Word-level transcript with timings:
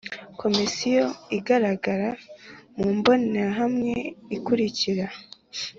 Komisiyo 0.41 1.05
igaragara 1.37 2.09
mu 2.77 2.87
mbonerahamwe 2.97 3.93
ikurikira 4.35 5.05